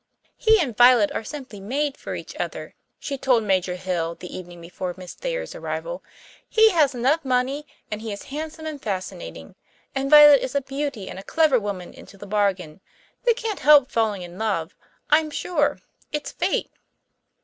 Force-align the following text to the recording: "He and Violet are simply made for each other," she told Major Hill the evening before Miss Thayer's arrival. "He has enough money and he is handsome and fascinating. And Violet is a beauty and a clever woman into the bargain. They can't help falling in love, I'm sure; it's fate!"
"He 0.35 0.59
and 0.59 0.75
Violet 0.75 1.11
are 1.11 1.23
simply 1.23 1.59
made 1.59 1.95
for 1.95 2.15
each 2.15 2.35
other," 2.37 2.73
she 2.97 3.19
told 3.19 3.43
Major 3.43 3.75
Hill 3.75 4.15
the 4.15 4.35
evening 4.35 4.59
before 4.59 4.95
Miss 4.97 5.13
Thayer's 5.13 5.53
arrival. 5.53 6.03
"He 6.49 6.71
has 6.71 6.95
enough 6.95 7.23
money 7.23 7.67
and 7.91 8.01
he 8.01 8.11
is 8.11 8.23
handsome 8.33 8.65
and 8.65 8.81
fascinating. 8.81 9.53
And 9.93 10.09
Violet 10.09 10.41
is 10.41 10.55
a 10.55 10.61
beauty 10.61 11.07
and 11.07 11.19
a 11.19 11.23
clever 11.23 11.59
woman 11.59 11.93
into 11.93 12.17
the 12.17 12.25
bargain. 12.25 12.81
They 13.25 13.35
can't 13.35 13.59
help 13.59 13.91
falling 13.91 14.23
in 14.23 14.39
love, 14.39 14.73
I'm 15.11 15.29
sure; 15.29 15.77
it's 16.11 16.31
fate!" 16.31 16.71